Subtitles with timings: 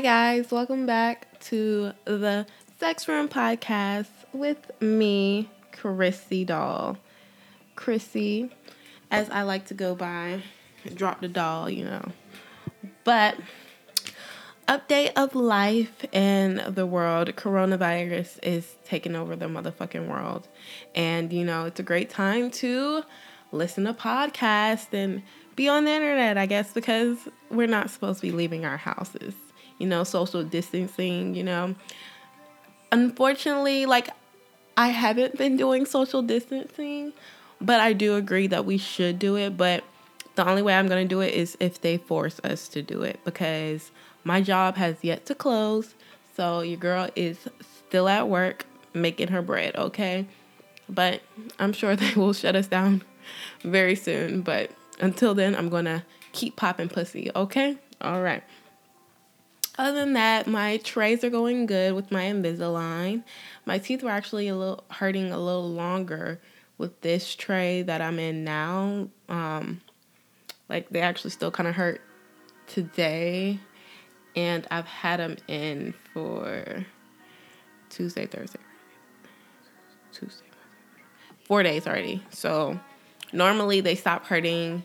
[0.00, 0.50] Hi, guys.
[0.50, 2.46] Welcome back to the
[2.78, 6.96] Sex Room Podcast with me, Chrissy Doll.
[7.76, 8.50] Chrissy,
[9.10, 10.40] as I like to go by,
[10.94, 12.12] drop the doll, you know.
[13.04, 13.36] But,
[14.66, 20.48] update of life in the world coronavirus is taking over the motherfucking world.
[20.94, 23.02] And, you know, it's a great time to
[23.52, 25.22] listen to podcasts and
[25.56, 27.18] be on the internet, I guess, because
[27.50, 29.34] we're not supposed to be leaving our houses.
[29.80, 31.74] You know, social distancing, you know.
[32.92, 34.10] Unfortunately, like,
[34.76, 37.12] I haven't been doing social distancing,
[37.60, 39.56] but I do agree that we should do it.
[39.56, 39.82] But
[40.34, 43.02] the only way I'm going to do it is if they force us to do
[43.02, 43.90] it because
[44.24, 45.94] my job has yet to close.
[46.36, 47.48] So your girl is
[47.88, 50.26] still at work making her bread, okay?
[50.88, 51.22] But
[51.58, 53.02] I'm sure they will shut us down
[53.62, 54.42] very soon.
[54.42, 57.76] But until then, I'm going to keep popping pussy, okay?
[58.00, 58.42] All right.
[59.80, 63.24] Other than that, my trays are going good with my Invisalign.
[63.64, 66.38] My teeth were actually a little hurting a little longer
[66.76, 69.08] with this tray that I'm in now.
[69.30, 69.80] Um,
[70.68, 72.02] like they actually still kind of hurt
[72.66, 73.58] today,
[74.36, 76.84] and I've had them in for
[77.88, 78.60] Tuesday, Thursday,
[80.12, 80.44] Tuesday,
[81.44, 82.22] four days already.
[82.28, 82.78] So
[83.32, 84.82] normally they stop hurting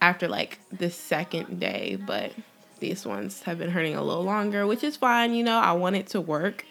[0.00, 2.30] after like the second day, but
[2.78, 5.34] these ones have been hurting a little longer, which is fine.
[5.34, 6.64] You know, I want it to work.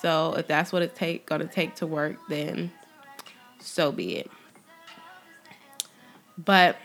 [0.00, 2.70] So if that's what it take gonna take to work, then
[3.58, 4.30] so be it.
[6.36, 6.76] But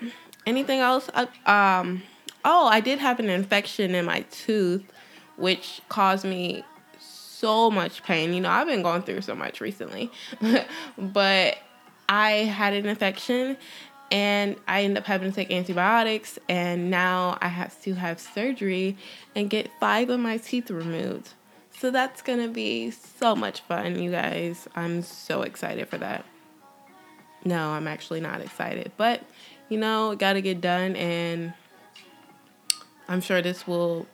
[0.45, 1.09] anything else?
[1.13, 2.01] Uh, um,
[2.43, 4.83] oh, I did have an infection in my tooth,
[5.37, 6.63] which caused me
[6.99, 8.33] so much pain.
[8.33, 10.11] You know, I've been going through so much recently,
[10.97, 11.57] but
[12.09, 13.57] I had an infection
[14.11, 18.97] and I end up having to take antibiotics, and now I have to have surgery
[19.35, 21.29] and get five of my teeth removed.
[21.79, 24.67] So that's gonna be so much fun, you guys.
[24.75, 26.25] I'm so excited for that.
[27.43, 29.21] No, I'm actually not excited, but
[29.69, 31.53] you know, gotta get done, and
[33.07, 34.05] I'm sure this will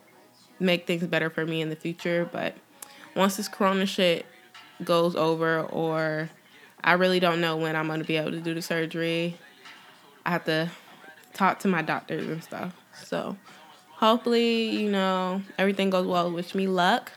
[0.58, 2.28] make things better for me in the future.
[2.30, 2.56] But
[3.14, 4.26] once this corona shit
[4.82, 6.30] goes over, or
[6.82, 9.36] I really don't know when I'm gonna be able to do the surgery.
[10.24, 10.70] I have to
[11.32, 12.74] talk to my doctors and stuff.
[13.04, 13.36] So
[13.90, 16.30] hopefully, you know, everything goes well.
[16.30, 17.12] Wish me luck.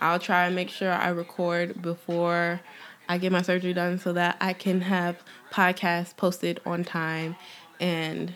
[0.00, 2.60] I'll try and make sure I record before
[3.08, 7.36] I get my surgery done so that I can have podcasts posted on time
[7.80, 8.34] and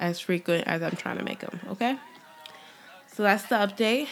[0.00, 1.98] as frequent as I'm trying to make them, okay?
[3.06, 4.08] So that's the update.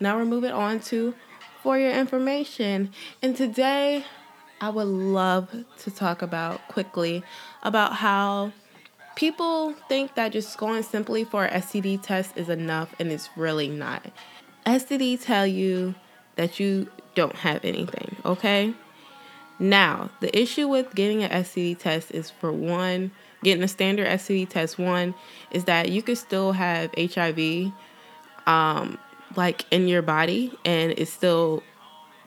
[0.00, 1.14] Now we're moving on to
[1.62, 2.92] for your information.
[3.22, 4.04] And today
[4.60, 7.22] I would love to talk about quickly
[7.62, 8.52] about how
[9.18, 13.68] people think that just going simply for a STD test is enough, and it's really
[13.68, 14.06] not.
[14.64, 15.96] STD tell you
[16.36, 18.72] that you don't have anything, okay?
[19.58, 23.10] Now, the issue with getting an STD test is for one,
[23.42, 25.16] getting a standard STD test, one,
[25.50, 27.72] is that you could still have HIV
[28.46, 28.98] um,
[29.34, 31.64] like in your body and it's still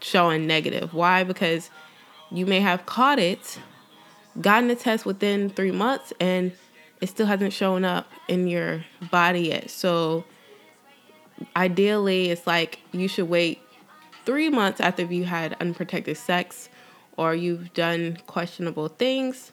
[0.02, 0.94] showing negative.
[0.94, 1.24] Why?
[1.24, 1.70] Because
[2.32, 3.60] you may have caught it,
[4.42, 6.52] gotten a test within three months, and
[7.02, 9.70] it still hasn't shown up in your body yet.
[9.70, 10.24] So
[11.56, 13.60] ideally, it's like you should wait
[14.26, 16.70] three months after you had unprotected sex
[17.18, 19.52] or you've done questionable things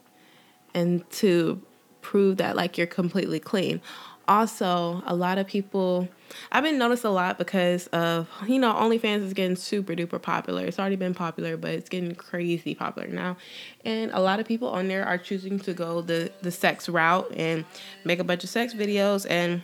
[0.74, 1.60] and to
[2.02, 3.80] prove that like you're completely clean
[4.28, 6.08] also a lot of people
[6.52, 10.64] i've been noticed a lot because of you know onlyfans is getting super duper popular.
[10.64, 13.36] It's already been popular but it's getting crazy popular now.
[13.84, 17.32] And a lot of people on there are choosing to go the the sex route
[17.36, 17.64] and
[18.04, 19.26] make a bunch of sex videos.
[19.28, 19.62] And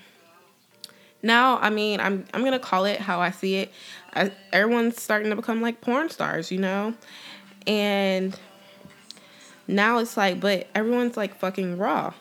[1.22, 3.72] now i mean i'm i'm gonna call it how i see it.
[4.14, 6.94] I, everyone's starting to become like porn stars you know?
[7.66, 8.38] And
[9.66, 12.12] now it's like but everyone's like fucking raw.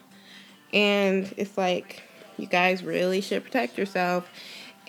[0.72, 2.02] And it's like
[2.38, 4.30] you guys really should protect yourself.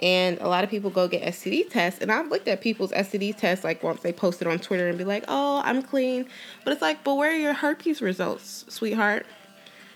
[0.03, 2.01] And a lot of people go get STD tests.
[2.01, 4.99] And I've looked at people's STD tests, like once they post it on Twitter and
[4.99, 6.27] be like, oh, I'm clean.
[6.65, 9.27] But it's like, but where are your herpes results, sweetheart?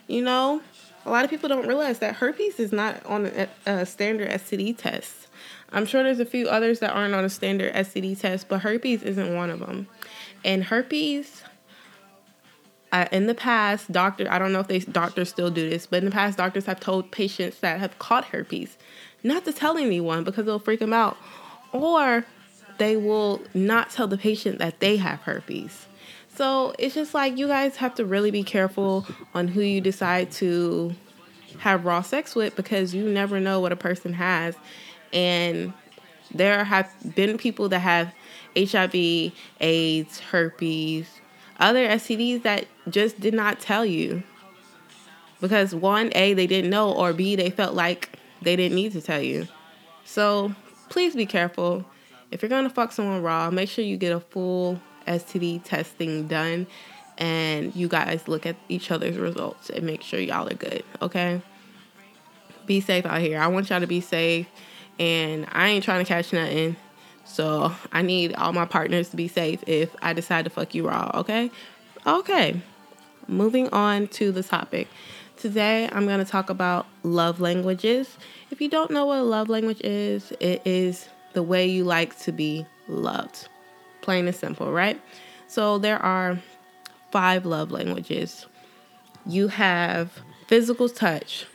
[0.06, 0.62] You know,
[1.04, 4.76] a lot of people don't realize that herpes is not on a, a standard STD
[4.76, 5.26] test.
[5.70, 9.02] I'm sure there's a few others that aren't on a standard STD test, but herpes
[9.02, 9.88] isn't one of them.
[10.44, 11.42] And herpes
[12.92, 15.98] uh, in the past, doctor I don't know if they doctors still do this, but
[15.98, 18.76] in the past, doctors have told patients that have caught herpes
[19.22, 21.16] not to tell anyone because it'll freak them out,
[21.72, 22.24] or
[22.78, 25.86] they will not tell the patient that they have herpes.
[26.34, 30.30] So it's just like you guys have to really be careful on who you decide
[30.32, 30.94] to
[31.58, 34.54] have raw sex with because you never know what a person has,
[35.12, 35.72] and
[36.30, 38.12] There have been people that have
[38.56, 41.08] HIV, AIDS, herpes,
[41.58, 44.22] other STDs that just did not tell you.
[45.40, 49.00] Because one, A, they didn't know, or B, they felt like they didn't need to
[49.00, 49.46] tell you.
[50.04, 50.54] So
[50.88, 51.84] please be careful.
[52.30, 56.66] If you're gonna fuck someone raw, make sure you get a full STD testing done
[57.16, 61.42] and you guys look at each other's results and make sure y'all are good, okay?
[62.66, 63.40] Be safe out here.
[63.40, 64.46] I want y'all to be safe
[64.98, 66.76] and I ain't trying to catch nothing.
[67.28, 70.88] So I need all my partners to be safe if I decide to fuck you
[70.88, 71.50] raw, okay?
[72.06, 72.60] Okay.
[73.28, 74.88] Moving on to the topic.
[75.36, 78.16] Today I'm going to talk about love languages.
[78.50, 82.18] If you don't know what a love language is, it is the way you like
[82.20, 83.48] to be loved.
[84.00, 85.00] Plain and simple, right?
[85.46, 86.40] So there are
[87.12, 88.46] five love languages.
[89.26, 90.10] You have
[90.46, 91.46] physical touch,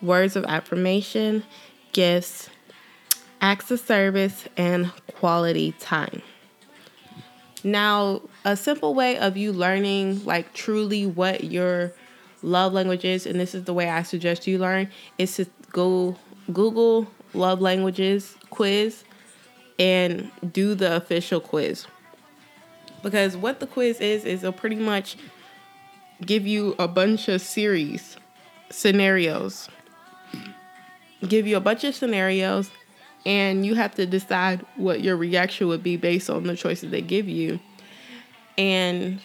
[0.00, 1.44] words of affirmation,
[1.92, 2.48] gifts,
[3.40, 6.22] acts of service, and quality time.
[7.62, 11.92] Now, a simple way of you learning, like truly what your
[12.42, 14.88] love language is, and this is the way I suggest you learn,
[15.18, 16.16] is to go
[16.52, 19.04] Google love languages quiz
[19.78, 21.86] and do the official quiz.
[23.02, 25.16] Because what the quiz is, is it'll pretty much
[26.24, 28.16] give you a bunch of series,
[28.70, 29.68] scenarios.
[31.26, 32.70] Give you a bunch of scenarios
[33.26, 37.02] and you have to decide what your reaction would be based on the choices they
[37.02, 37.60] give you.
[38.56, 39.20] And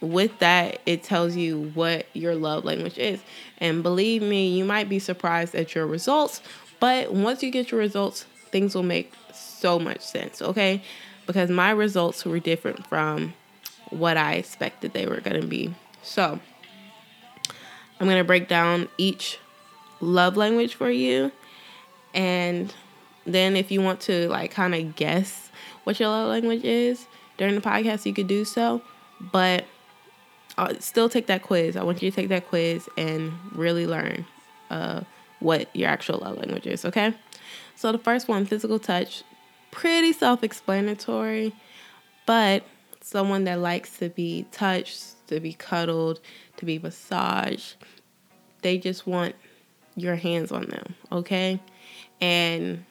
[0.00, 3.20] with that, it tells you what your love language is.
[3.58, 6.40] And believe me, you might be surprised at your results,
[6.78, 10.82] but once you get your results, things will make so much sense, okay?
[11.26, 13.34] Because my results were different from
[13.90, 15.74] what I expected they were going to be.
[16.02, 16.40] So,
[17.98, 19.38] I'm going to break down each
[20.00, 21.30] love language for you
[22.14, 22.72] and
[23.24, 25.50] then if you want to like kind of guess
[25.84, 27.06] what your love language is
[27.36, 28.82] during the podcast, you could do so.
[29.20, 29.64] But
[30.56, 31.76] I'll still take that quiz.
[31.76, 34.26] I want you to take that quiz and really learn
[34.70, 35.02] uh,
[35.40, 37.14] what your actual love language is, okay?
[37.76, 39.22] So the first one, physical touch,
[39.70, 41.54] pretty self-explanatory,
[42.26, 42.64] but
[43.00, 46.20] someone that likes to be touched, to be cuddled,
[46.58, 47.76] to be massaged.
[48.62, 49.34] They just want
[49.96, 51.60] your hands on them, okay?
[52.20, 52.84] And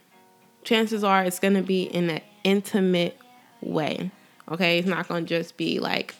[0.64, 3.18] chances are it's going to be in an intimate
[3.62, 4.12] way.
[4.50, 6.16] Okay, it's not going to just be like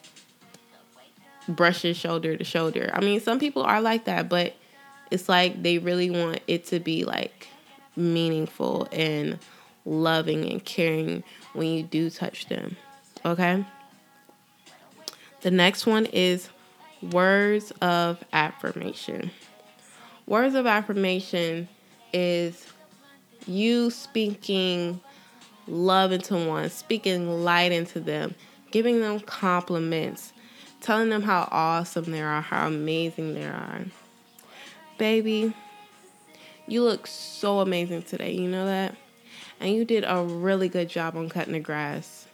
[1.48, 2.92] brushes shoulder to shoulder.
[2.94, 4.54] I mean, some people are like that, but
[5.12, 7.48] it's like they really want it to be like
[7.96, 9.40] meaningful and
[9.86, 12.78] loving and caring when you do touch them.
[13.26, 13.66] Okay?
[15.42, 16.50] The next one is
[17.02, 19.32] words of affirmation.
[20.28, 21.68] Words of affirmation
[22.14, 22.68] is
[23.48, 25.02] you speaking
[25.68, 28.36] love into one, speaking light into them,
[28.72, 30.34] giving them compliments,
[30.82, 33.82] telling them how awesome they are, how amazing they are.
[34.98, 35.54] Baby,
[36.68, 38.96] you look so amazing today, you know that?
[39.60, 42.28] And you did a really good job on cutting the grass.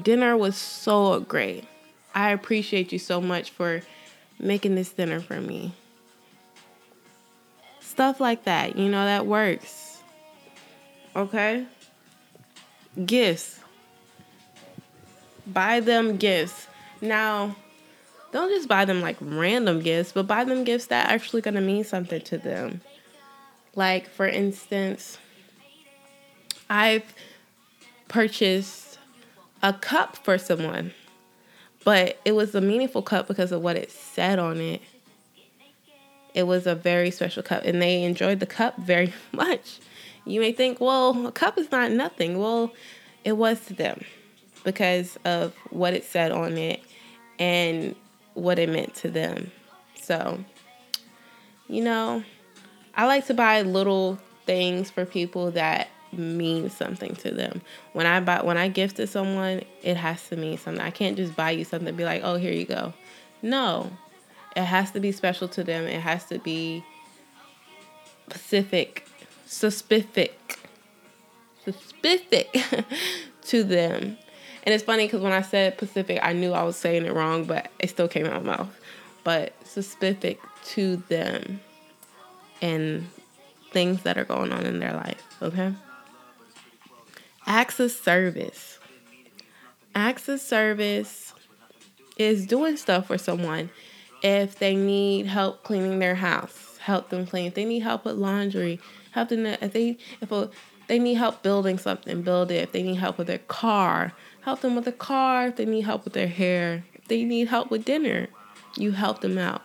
[0.00, 1.64] Dinner was so great.
[2.14, 3.82] I appreciate you so much for
[4.38, 5.74] making this dinner for me.
[7.80, 9.83] Stuff like that, you know, that works.
[11.16, 11.66] Okay?
[13.04, 13.60] Gifts.
[15.46, 16.66] Buy them gifts.
[17.00, 17.56] Now,
[18.32, 21.84] don't just buy them like random gifts, but buy them gifts that actually to mean
[21.84, 22.80] something to them.
[23.76, 25.18] Like, for instance,
[26.68, 27.14] I've
[28.08, 28.98] purchased
[29.62, 30.92] a cup for someone,
[31.84, 34.82] but it was a meaningful cup because of what it said on it.
[36.34, 39.78] It was a very special cup, and they enjoyed the cup very much.
[40.26, 42.38] You may think, well, a cup is not nothing.
[42.38, 42.72] Well,
[43.24, 44.04] it was to them
[44.64, 46.80] because of what it said on it
[47.38, 47.94] and
[48.34, 49.50] what it meant to them.
[50.00, 50.38] So,
[51.68, 52.24] you know,
[52.94, 57.60] I like to buy little things for people that mean something to them.
[57.92, 60.80] When I buy when I gift to someone, it has to mean something.
[60.80, 62.92] I can't just buy you something and be like, "Oh, here you go."
[63.42, 63.90] No.
[64.54, 65.84] It has to be special to them.
[65.84, 66.84] It has to be
[68.30, 69.08] specific
[69.46, 70.58] specific,
[71.66, 72.56] specific
[73.42, 74.18] to them.
[74.64, 77.44] And it's funny because when I said Pacific, I knew I was saying it wrong,
[77.44, 78.80] but it still came out of my mouth.
[79.22, 81.60] But specific to them
[82.62, 83.08] and
[83.72, 85.74] things that are going on in their life, okay?
[87.46, 88.78] Acts of service.
[89.94, 91.34] Acts of service
[92.16, 93.70] is doing stuff for someone
[94.24, 97.46] if they need help cleaning their house, help them clean.
[97.46, 98.80] If they need help with laundry,
[99.14, 100.50] help them if they if a
[100.86, 102.56] they need help building something, build it.
[102.56, 105.48] If they need help with their car, help them with the car.
[105.48, 108.28] If they need help with their hair, if they need help with dinner,
[108.76, 109.62] you help them out.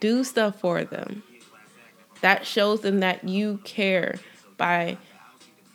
[0.00, 1.22] Do stuff for them.
[2.20, 4.16] That shows them that you care
[4.56, 4.98] by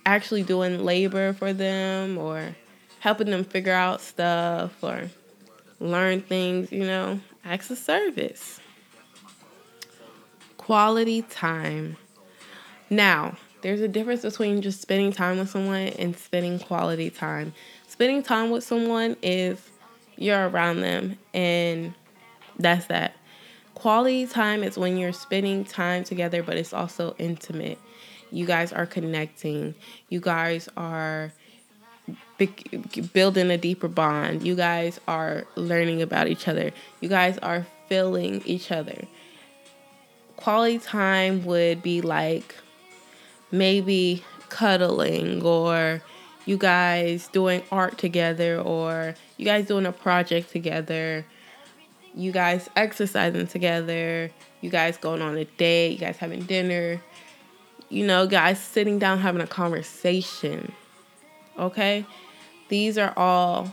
[0.06, 2.56] actually doing labor for them or
[3.00, 5.10] helping them figure out stuff or
[5.80, 8.60] learn things, you know, acts of service.
[10.58, 11.98] Quality time.
[12.90, 17.54] Now, there's a difference between just spending time with someone and spending quality time.
[17.88, 19.60] Spending time with someone is
[20.18, 21.94] you're around them and
[22.58, 23.16] that's that.
[23.76, 27.78] Quality time is when you're spending time together, but it's also intimate.
[28.32, 29.76] You guys are connecting.
[30.10, 31.32] You guys are
[33.14, 34.46] building a deeper bond.
[34.46, 36.72] You guys are learning about each other.
[37.02, 39.06] You guys are feeling each other.
[40.36, 42.56] Quality time would be like
[43.52, 46.02] maybe cuddling or
[46.46, 51.26] you guys doing art together or you guys doing a project together.
[52.16, 54.32] You guys exercising together.
[54.62, 55.92] You guys going on a date.
[55.92, 57.02] You guys having dinner.
[57.90, 60.72] You know, guys sitting down having a conversation.
[61.58, 62.06] Okay?
[62.70, 63.72] These are all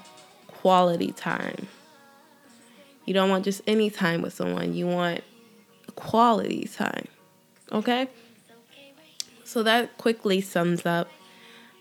[0.49, 1.68] quality time.
[3.04, 5.23] You don't want just any time with someone, you want
[5.95, 7.06] quality time.
[7.71, 8.09] Okay?
[9.47, 11.09] So that quickly sums up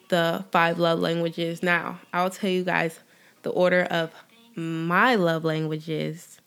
[0.10, 1.64] the five love languages.
[1.64, 3.00] Now, I'll tell you guys
[3.42, 4.12] the order of
[4.56, 6.40] my love languages.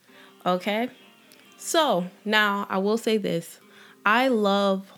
[0.46, 0.88] Okay?
[1.56, 3.58] So, now I will say this
[4.06, 4.92] I love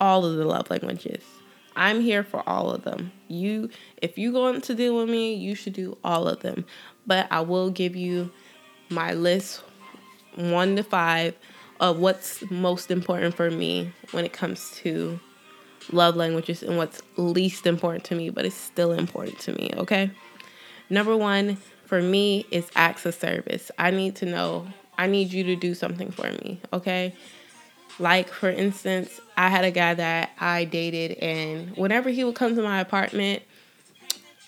[0.00, 1.22] all of the love languages.
[1.76, 3.12] I'm here for all of them.
[3.28, 6.64] You if you going to deal with me, you should do all of them.
[7.06, 8.32] But I will give you
[8.88, 9.62] my list
[10.36, 11.34] 1 to 5
[11.80, 15.18] of what's most important for me when it comes to
[15.92, 20.10] love languages and what's least important to me, but it's still important to me, okay?
[20.90, 23.70] Number 1 for me is acts of service.
[23.78, 24.66] I need to know
[24.98, 27.14] I need you to do something for me, okay?
[27.98, 32.56] Like, for instance, I had a guy that I dated, and whenever he would come
[32.56, 33.42] to my apartment,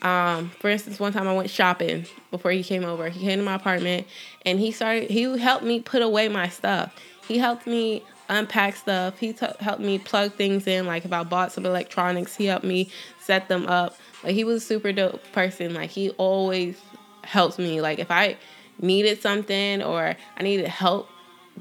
[0.03, 3.09] um, for instance, one time I went shopping before he came over.
[3.09, 4.07] He came to my apartment
[4.47, 6.95] and he started, he helped me put away my stuff.
[7.29, 9.19] He helped me unpack stuff.
[9.19, 10.87] He t- helped me plug things in.
[10.87, 13.99] Like if I bought some electronics, he helped me set them up.
[14.25, 15.75] Like he was a super dope person.
[15.75, 16.81] Like he always
[17.25, 17.83] helps me.
[17.83, 18.39] Like if I
[18.81, 21.11] needed something or I needed help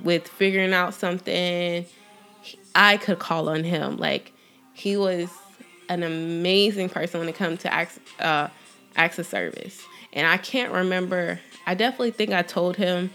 [0.04, 1.86] with figuring out something,
[2.74, 3.98] I could call on him.
[3.98, 4.32] Like
[4.74, 5.30] he was
[5.90, 8.48] an amazing person when it comes to acts uh,
[9.10, 9.82] service.
[10.14, 11.42] And I can't remember.
[11.66, 13.12] I definitely think I told him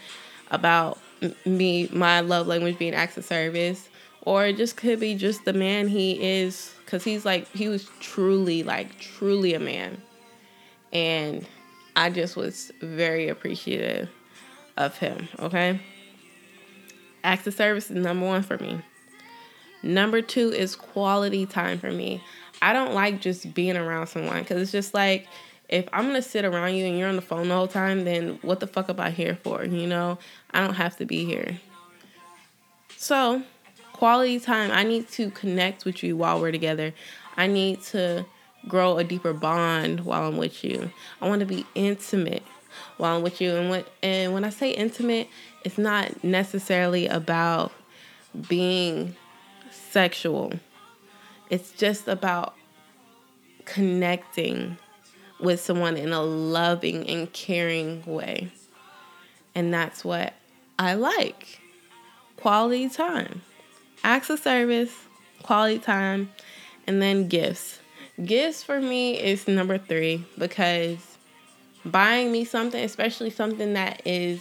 [0.50, 0.98] about
[1.44, 3.88] me my love language being acts of service,
[4.22, 7.88] or it just could be just the man he is, because he's like he was
[8.00, 10.00] truly like truly a man,
[10.92, 11.46] and
[11.96, 14.08] I just was very appreciative
[14.76, 15.28] of him.
[15.38, 15.80] Okay.
[17.24, 18.80] Acts of service is number one for me.
[19.82, 22.22] Number two is quality time for me.
[22.60, 25.26] I don't like just being around someone because it's just like
[25.72, 28.38] if I'm gonna sit around you and you're on the phone the whole time, then
[28.42, 29.64] what the fuck am I here for?
[29.64, 30.18] You know,
[30.50, 31.58] I don't have to be here.
[32.98, 33.42] So,
[33.94, 36.92] quality time, I need to connect with you while we're together.
[37.38, 38.26] I need to
[38.68, 40.90] grow a deeper bond while I'm with you.
[41.22, 42.42] I want to be intimate
[42.98, 43.56] while I'm with you.
[43.56, 45.26] And when and when I say intimate,
[45.64, 47.72] it's not necessarily about
[48.46, 49.16] being
[49.70, 50.52] sexual.
[51.48, 52.54] It's just about
[53.64, 54.76] connecting
[55.42, 58.50] with someone in a loving and caring way.
[59.54, 60.32] And that's what
[60.78, 61.60] I like.
[62.36, 63.42] Quality time.
[64.04, 64.94] Acts of service,
[65.42, 66.30] quality time,
[66.86, 67.80] and then gifts.
[68.24, 70.98] Gifts for me is number three because
[71.84, 74.40] buying me something, especially something that is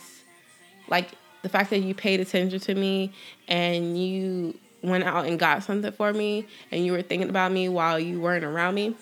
[0.88, 1.10] like
[1.42, 3.12] the fact that you paid attention to me
[3.48, 7.70] and you went out and got something for me and you were thinking about me
[7.70, 8.96] while you weren't around me,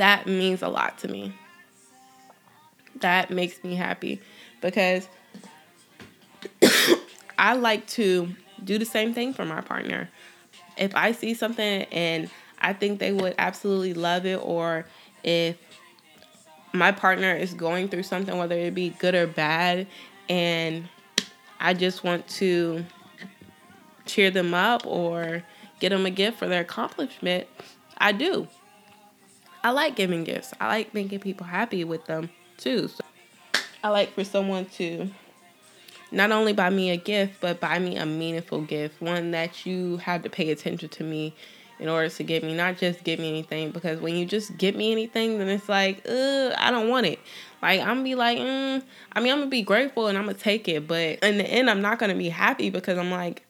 [0.00, 1.30] that means a lot to me.
[3.00, 4.22] That makes me happy
[4.62, 5.06] because
[7.38, 8.30] I like to
[8.64, 10.08] do the same thing for my partner.
[10.78, 14.86] If I see something and I think they would absolutely love it, or
[15.22, 15.58] if
[16.72, 19.86] my partner is going through something, whether it be good or bad,
[20.30, 20.88] and
[21.58, 22.86] I just want to
[24.06, 25.42] cheer them up or
[25.78, 27.46] get them a gift for their accomplishment,
[27.98, 28.48] I do.
[29.62, 30.54] I like giving gifts.
[30.60, 32.88] I like making people happy with them too.
[32.88, 33.04] So
[33.84, 35.10] I like for someone to
[36.10, 39.98] not only buy me a gift, but buy me a meaningful gift, one that you
[39.98, 41.34] have to pay attention to me.
[41.78, 43.70] in order to get me, not just give me anything.
[43.70, 47.18] Because when you just give me anything, then it's like, uh, I don't want it.
[47.62, 50.36] Like I'm gonna be like, mm, I mean, I'm gonna be grateful and I'm gonna
[50.36, 53.46] take it, but in the end, I'm not gonna be happy because I'm like,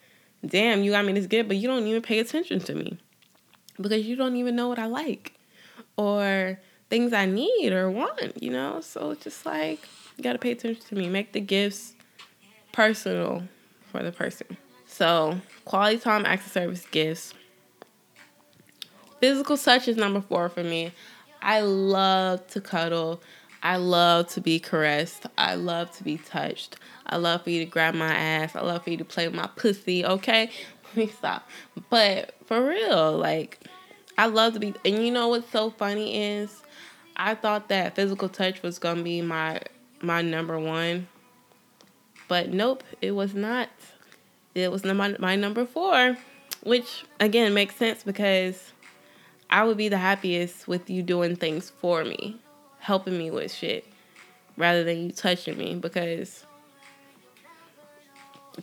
[0.47, 2.99] damn, you got me this gift, but you don't even pay attention to me
[3.81, 5.33] because you don't even know what I like
[5.97, 8.81] or things I need or want, you know?
[8.81, 9.81] So it's just like,
[10.17, 11.09] you gotta pay attention to me.
[11.09, 11.95] Make the gifts
[12.73, 13.45] personal
[13.91, 14.57] for the person.
[14.87, 17.33] So, quality time, of service, gifts.
[19.21, 20.93] Physical touch is number four for me.
[21.43, 23.23] I love to cuddle.
[23.63, 25.27] I love to be caressed.
[25.37, 26.77] I love to be touched.
[27.07, 28.57] I love for you to grab my ass.
[28.57, 30.51] I love for you to play with my pussy, okay?
[30.89, 31.49] Let me stop.
[31.89, 33.61] But for real, like,
[34.21, 34.75] I love to be.
[34.85, 36.63] And you know what's so funny is
[37.17, 39.63] I thought that physical touch was to be my
[40.03, 41.09] my number one.
[42.29, 43.71] But nope, it was not.
[44.55, 46.19] It was my, my number four,
[46.63, 48.73] which again makes sense because
[49.49, 52.39] I would be the happiest with you doing things for me
[52.79, 53.87] helping me with shit
[54.59, 56.45] rather than you touching me because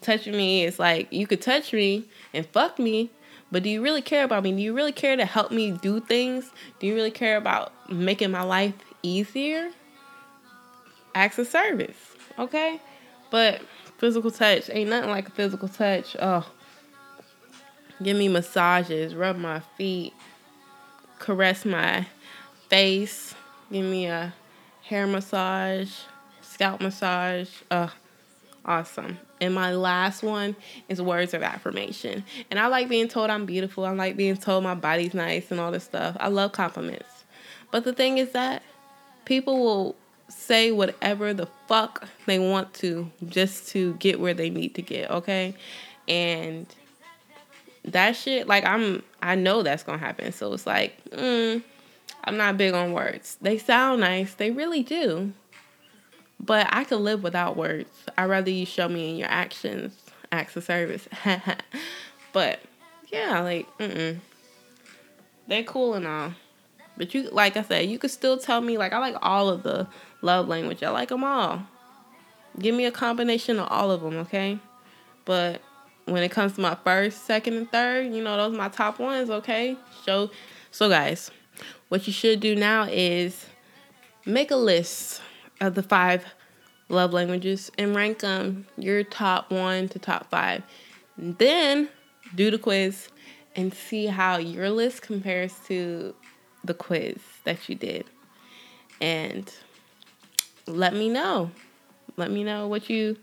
[0.01, 3.09] touching me is like you could touch me and fuck me
[3.51, 4.51] but do you really care about me?
[4.51, 6.51] Do you really care to help me do things?
[6.79, 8.73] Do you really care about making my life
[9.03, 9.71] easier?
[11.15, 12.79] Acts of service okay?
[13.31, 13.61] But
[13.97, 16.15] physical touch ain't nothing like a physical touch.
[16.19, 16.49] Oh
[18.03, 20.13] give me massages rub my feet
[21.17, 22.05] caress my
[22.69, 23.33] face
[23.71, 24.33] Give me a
[24.83, 25.91] hair massage,
[26.41, 27.49] scalp massage.
[27.69, 27.93] Oh,
[28.63, 29.19] awesome.
[29.39, 30.55] And my last one
[30.89, 32.23] is words of affirmation.
[32.49, 33.85] And I like being told I'm beautiful.
[33.85, 36.17] I like being told my body's nice and all this stuff.
[36.19, 37.25] I love compliments.
[37.71, 38.63] But the thing is that
[39.25, 39.95] people will
[40.29, 45.09] say whatever the fuck they want to just to get where they need to get,
[45.11, 45.55] okay?
[46.07, 46.65] And
[47.85, 50.31] that shit, like I'm I know that's gonna happen.
[50.31, 51.63] So it's like, mm,
[52.23, 53.37] I'm not big on words.
[53.41, 55.33] They sound nice, they really do.
[56.39, 57.89] But I could live without words.
[58.17, 59.97] I'd rather you show me in your actions,
[60.31, 61.07] acts of service.
[62.33, 62.59] but
[63.07, 64.19] yeah, like, mm
[65.47, 66.33] They're cool and all.
[66.97, 69.63] But you, like I said, you could still tell me, like, I like all of
[69.63, 69.87] the
[70.21, 70.83] love language.
[70.83, 71.61] I like them all.
[72.59, 74.59] Give me a combination of all of them, okay?
[75.25, 75.61] But
[76.05, 78.99] when it comes to my first, second, and third, you know, those are my top
[78.99, 79.77] ones, okay?
[80.05, 80.31] Show.
[80.71, 81.29] So, guys,
[81.89, 83.45] what you should do now is
[84.25, 85.21] make a list
[85.59, 86.25] of the five
[86.89, 90.63] love languages and rank them your top one to top five.
[91.17, 91.89] And then
[92.35, 93.09] do the quiz
[93.55, 96.13] and see how your list compares to
[96.63, 98.05] the quiz that you did.
[99.01, 99.51] And
[100.65, 101.51] let me know.
[102.17, 103.17] Let me know what you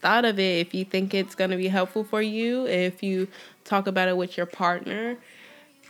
[0.00, 0.66] thought of it.
[0.66, 3.28] If you think it's going to be helpful for you, if you
[3.64, 5.16] talk about it with your partner,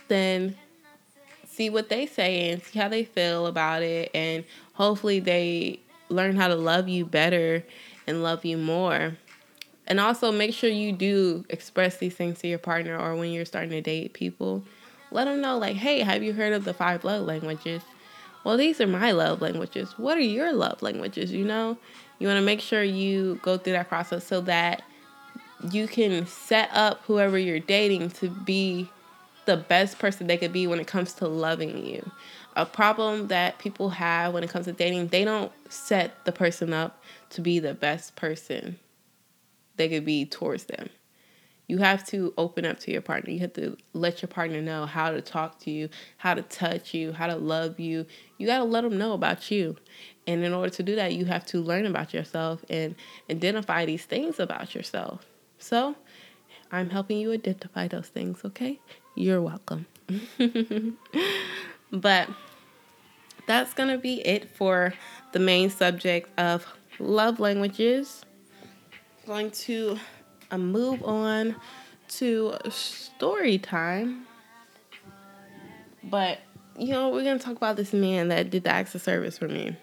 [0.07, 0.55] then
[1.55, 6.35] see what they say and see how they feel about it and hopefully they learn
[6.35, 7.63] how to love you better
[8.07, 9.17] and love you more.
[9.87, 13.45] And also make sure you do express these things to your partner or when you're
[13.45, 14.63] starting to date people.
[15.11, 17.83] Let them know like hey have you heard of the five love languages?
[18.43, 19.93] Well these are my love languages.
[19.97, 21.77] What are your love languages you know?
[22.19, 24.81] You want to make sure you go through that process so that
[25.71, 28.89] you can set up whoever you're dating to be
[29.45, 32.11] the best person they could be when it comes to loving you.
[32.55, 36.73] A problem that people have when it comes to dating, they don't set the person
[36.73, 38.79] up to be the best person
[39.75, 40.89] they could be towards them.
[41.67, 43.31] You have to open up to your partner.
[43.31, 46.93] You have to let your partner know how to talk to you, how to touch
[46.93, 48.05] you, how to love you.
[48.37, 49.75] You got to let them know about you.
[50.27, 52.95] And in order to do that, you have to learn about yourself and
[53.29, 55.25] identify these things about yourself.
[55.57, 55.95] So,
[56.71, 58.79] I'm helping you identify those things, okay?
[59.15, 59.87] You're welcome.
[61.91, 62.29] but
[63.47, 64.93] that's going to be it for
[65.31, 66.65] the main subject of
[66.99, 68.23] love languages.
[69.23, 69.99] I'm Going to
[70.51, 71.55] uh, move on
[72.07, 74.25] to story time.
[76.03, 76.39] But,
[76.77, 79.37] you know, we're going to talk about this man that did the acts of service
[79.37, 79.75] for me.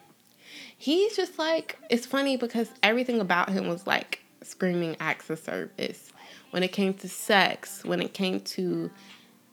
[0.78, 6.12] He's just like, it's funny because everything about him was like screaming acts of service.
[6.50, 8.90] When it came to sex, when it came to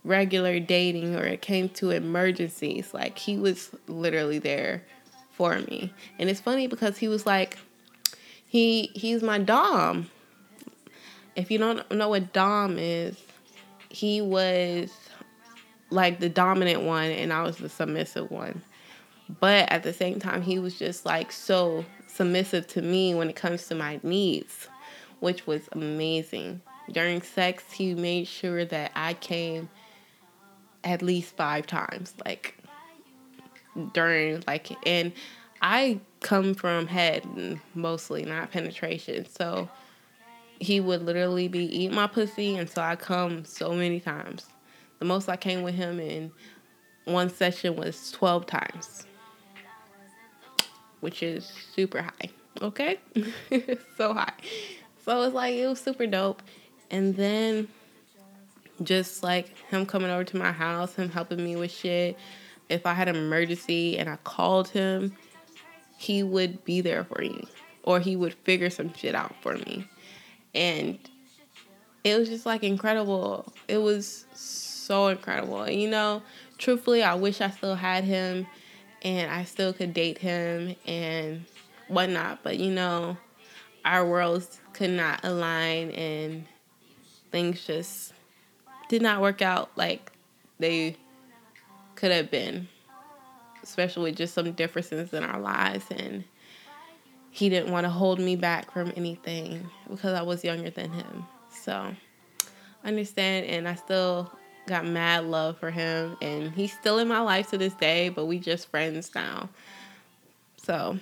[0.04, 4.84] regular dating or it came to emergencies, like he was literally there
[5.32, 5.94] for me.
[6.18, 7.58] And it's funny because he was like
[8.46, 10.10] he he's my dom.
[11.36, 13.18] If you don't know what dom is,
[13.90, 14.92] he was
[15.90, 18.62] like the dominant one and I was the submissive one.
[19.40, 23.36] But at the same time, he was just like so submissive to me when it
[23.36, 24.68] comes to my needs,
[25.20, 26.62] which was amazing.
[26.92, 29.70] During sex, he made sure that I came
[30.84, 32.58] at least five times, like
[33.94, 35.14] during like and
[35.62, 39.26] I come from head mostly, not penetration.
[39.26, 39.70] So
[40.60, 44.48] he would literally be eating my pussy until I come so many times.
[45.00, 46.32] The most I came with him in
[47.06, 49.08] one session was 12 times,
[51.00, 52.30] which is super high.
[52.62, 53.00] Okay?
[53.98, 54.34] so high.
[55.06, 56.44] So it's like, it was super dope.
[56.92, 57.70] And then
[58.84, 62.18] just like him coming over to my house, him helping me with shit.
[62.70, 65.16] If I had an emergency and I called him,
[65.98, 67.46] he would be there for me
[67.84, 69.88] or he would figure some shit out for me.
[70.54, 70.98] And
[72.04, 73.52] it was just like incredible.
[73.68, 75.70] It was so incredible.
[75.70, 76.22] You know,
[76.58, 78.48] truthfully, I wish I still had him
[79.02, 81.46] and I still could date him and
[81.88, 82.40] whatnot.
[82.44, 83.18] But you know,
[83.84, 86.46] our worlds could not align and
[87.32, 88.14] things just
[88.90, 90.12] did not work out like
[90.60, 90.98] they
[91.96, 92.68] could have been,
[93.64, 95.86] especially just some differences in our lives.
[95.90, 96.26] And
[97.32, 101.26] he didn't want to hold me back from anything because I was younger than him.
[101.50, 101.74] So
[102.84, 104.32] I understand, and I still
[104.68, 108.26] got mad love for him, and he's still in my life to this day, but
[108.26, 109.50] we just friends now.
[110.58, 110.98] So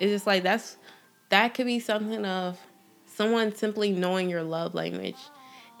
[0.00, 0.76] it's just like that's
[1.28, 2.58] that could be something of
[3.06, 5.16] someone simply knowing your love language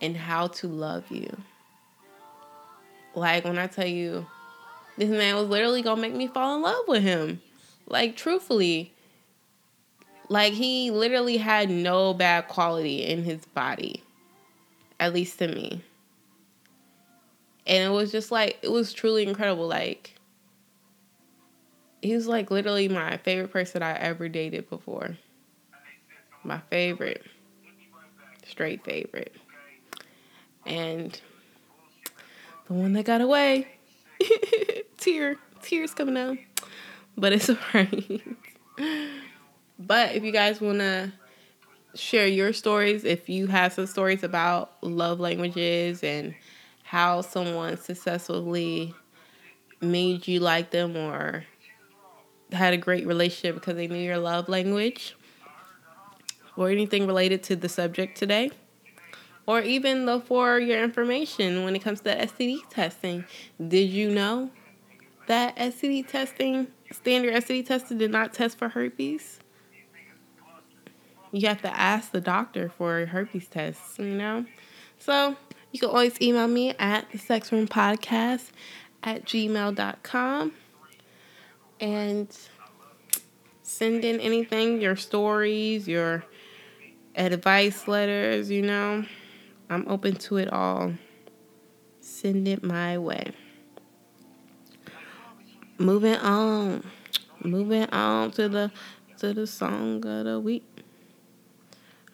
[0.02, 1.34] and how to love you.
[3.14, 4.26] Like when I tell you,
[4.98, 7.40] this man was literally gonna make me fall in love with him.
[7.86, 8.92] Like truthfully.
[10.28, 14.02] Like he literally had no bad quality in his body.
[14.98, 15.82] At least to me.
[17.66, 19.68] And it was just like it was truly incredible.
[19.68, 20.16] Like
[22.00, 25.16] he was like literally my favorite person I ever dated before.
[26.44, 27.24] My favorite.
[28.44, 29.36] Straight favorite.
[30.64, 31.18] And
[32.66, 33.68] the one that got away.
[34.98, 35.36] Tear.
[35.62, 36.38] Tears coming out.
[37.16, 38.22] But it's alright.
[39.78, 41.12] but if you guys wanna
[41.94, 46.34] share your stories, if you have some stories about love languages and
[46.82, 48.94] how someone successfully
[49.80, 51.44] made you like them or
[52.52, 55.16] had a great relationship because they knew your love language
[56.56, 58.50] or anything related to the subject today
[59.52, 63.22] or even the for your information when it comes to STD testing.
[63.68, 64.50] Did you know
[65.26, 69.40] that STD testing, standard STD testing, did not test for herpes?
[71.32, 74.46] You have to ask the doctor for herpes tests, you know?
[74.98, 75.36] So
[75.70, 78.52] you can always email me at the sex room podcast
[79.02, 80.52] at gmail.com
[81.78, 82.38] and
[83.62, 86.24] send in anything, your stories, your
[87.14, 89.04] advice letters, you know.
[89.72, 90.92] I'm open to it all.
[92.02, 93.32] Send it my way.
[95.78, 96.84] Moving on.
[97.42, 98.70] Moving on to the
[99.16, 100.66] to the song of the week.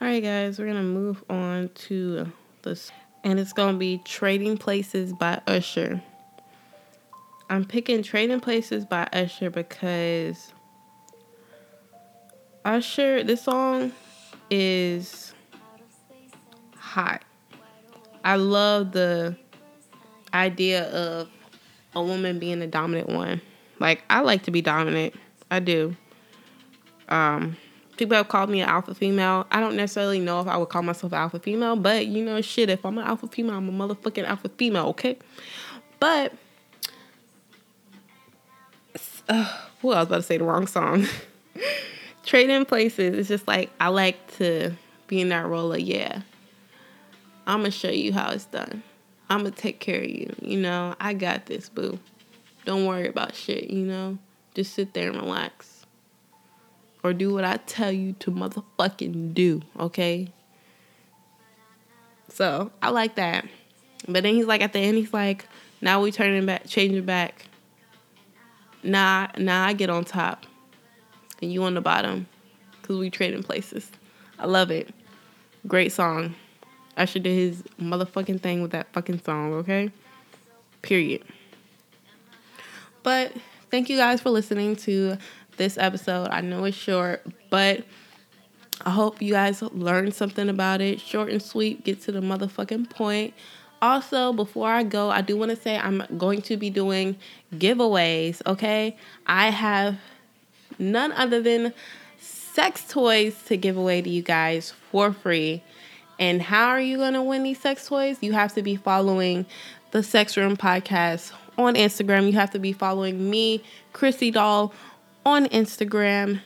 [0.01, 2.31] Alright guys, we're gonna move on to
[2.63, 2.93] this
[3.25, 6.01] and it's gonna be Trading Places by Usher.
[7.51, 10.53] I'm picking Trading Places by Usher because
[12.65, 13.91] Usher, this song
[14.49, 15.35] is
[16.77, 17.25] hot.
[18.25, 19.37] I love the
[20.33, 21.29] idea of
[21.95, 23.41] a woman being the dominant one.
[23.79, 25.15] Like I like to be dominant.
[25.51, 25.97] I do.
[27.09, 27.57] Um
[27.97, 29.47] people have called me an alpha female.
[29.51, 32.71] I don't necessarily know if I would call myself alpha female, but you know shit,
[32.71, 35.19] if I'm an alpha female, I'm a motherfucking alpha female, okay?
[36.01, 36.33] But
[39.29, 41.07] uh, well, I was about to say the wrong song.
[42.25, 44.73] Trading places, it's just like I like to
[45.07, 46.23] be in that role of yeah.
[47.49, 48.83] I'm gonna show you how it's done.
[49.31, 50.35] I'm gonna take care of you.
[50.43, 51.99] You know, I got this, boo.
[52.67, 54.19] Don't worry about shit, you know?
[54.53, 55.87] Just sit there and relax.
[57.03, 60.31] Or do what I tell you to motherfucking do, okay?
[62.29, 63.47] So I like that.
[64.07, 65.47] But then he's like at the end, he's like,
[65.81, 67.47] now we turning back, changing back.
[68.83, 70.45] Nah, nah, I get on top.
[71.41, 72.27] And you on the bottom.
[72.83, 73.91] Cause we trading places.
[74.39, 74.91] I love it.
[75.67, 76.35] Great song.
[76.99, 79.91] Usher did his motherfucking thing with that fucking song, okay?
[80.83, 81.23] Period.
[83.03, 83.33] But
[83.71, 85.17] thank you guys for listening to
[85.57, 86.29] this episode.
[86.31, 87.85] I know it's short, but
[88.85, 91.01] I hope you guys learned something about it.
[91.01, 93.35] Short and sweet, get to the motherfucking point.
[93.81, 97.17] Also, before I go, I do want to say I'm going to be doing
[97.55, 98.97] giveaways, okay?
[99.27, 99.97] I have
[100.79, 101.73] none other than
[102.19, 105.63] sex toys to give away to you guys for free.
[106.19, 108.19] And how are you going to win these sex toys?
[108.21, 109.47] You have to be following
[109.93, 112.27] the Sex Room Podcast on Instagram.
[112.27, 114.73] You have to be following me, Chrissy Doll,
[115.25, 116.41] on Instagram.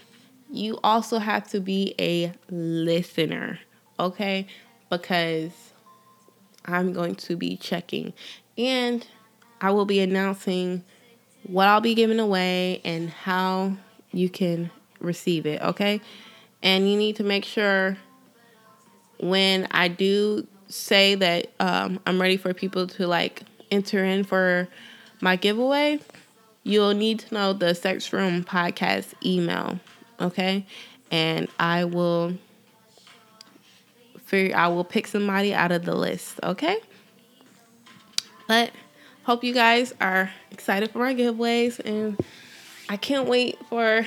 [0.51, 3.61] You also have to be a listener,
[3.99, 4.47] okay?
[4.91, 5.53] Because
[6.67, 8.13] I'm going to be checking
[8.59, 9.07] and
[9.61, 10.85] I will be announcing
[11.45, 13.77] what I'll be giving away and how
[14.13, 16.01] you can receive it, okay?
[16.63, 17.97] And you need to make sure
[19.23, 24.69] when I do say that um, I'm ready for people to like enter in for
[25.21, 26.01] my giveaway,
[26.65, 29.79] you'll need to know the Sex Room Podcast email,
[30.21, 30.67] okay?
[31.11, 32.37] And I will
[34.25, 36.79] figure I will pick somebody out of the list, okay?
[38.49, 38.73] But
[39.23, 42.19] hope you guys are excited for my giveaways and
[42.89, 44.05] I can't wait for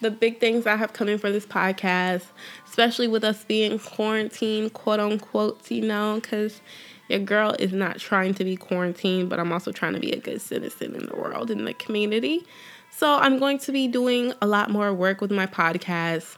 [0.00, 2.24] the big things I have coming for this podcast,
[2.66, 6.60] especially with us being quarantined, quote unquote, you know, because
[7.08, 10.18] your girl is not trying to be quarantined, but I'm also trying to be a
[10.18, 12.44] good citizen in the world, in the community.
[12.90, 16.36] So I'm going to be doing a lot more work with my podcast,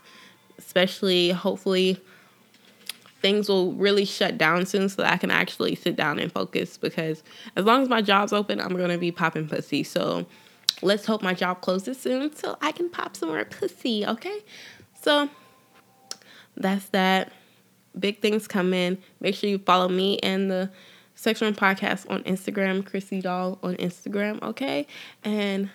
[0.59, 2.01] especially hopefully
[3.21, 6.79] things will really shut down soon so that I can actually sit down and focus
[6.79, 7.23] because
[7.57, 9.83] as long as my job's open, I'm going to be popping pussy.
[9.83, 10.27] So
[10.83, 14.41] let's hope my job closes soon so I can pop some more pussy, okay?
[15.03, 15.29] So
[16.57, 17.33] that's that.
[17.99, 18.99] Big things coming.
[19.21, 20.71] Make sure you follow me and the
[21.15, 24.87] Sex Room Podcast on Instagram, Chrissy Doll on Instagram, okay?
[25.25, 25.71] And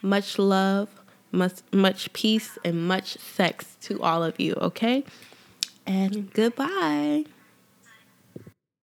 [0.00, 0.88] much love,
[1.32, 5.04] much much peace, and much sex to all of you, okay?
[5.86, 7.24] And goodbye.